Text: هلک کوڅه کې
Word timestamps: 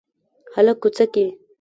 هلک 0.55 0.77
کوڅه 0.81 1.05
کې 1.13 1.25